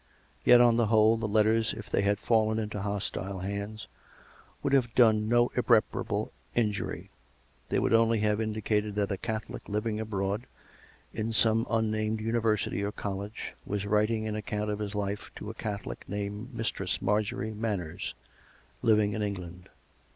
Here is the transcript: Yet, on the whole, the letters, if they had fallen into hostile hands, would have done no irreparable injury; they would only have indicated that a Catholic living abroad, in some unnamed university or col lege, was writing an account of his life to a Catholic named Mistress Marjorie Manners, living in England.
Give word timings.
Yet, 0.43 0.59
on 0.61 0.77
the 0.77 0.87
whole, 0.87 1.15
the 1.15 1.27
letters, 1.27 1.75
if 1.77 1.87
they 1.87 2.01
had 2.01 2.17
fallen 2.17 2.57
into 2.57 2.81
hostile 2.81 3.41
hands, 3.41 3.85
would 4.63 4.73
have 4.73 4.95
done 4.95 5.29
no 5.29 5.49
irreparable 5.55 6.33
injury; 6.55 7.11
they 7.69 7.77
would 7.77 7.93
only 7.93 8.17
have 8.21 8.41
indicated 8.41 8.95
that 8.95 9.11
a 9.11 9.17
Catholic 9.17 9.69
living 9.69 9.99
abroad, 9.99 10.47
in 11.13 11.31
some 11.33 11.67
unnamed 11.69 12.19
university 12.19 12.81
or 12.81 12.91
col 12.91 13.17
lege, 13.17 13.53
was 13.63 13.85
writing 13.85 14.27
an 14.27 14.35
account 14.35 14.71
of 14.71 14.79
his 14.79 14.95
life 14.95 15.29
to 15.35 15.51
a 15.51 15.53
Catholic 15.53 16.03
named 16.09 16.51
Mistress 16.51 16.99
Marjorie 16.99 17.53
Manners, 17.53 18.15
living 18.81 19.13
in 19.13 19.21
England. 19.21 19.69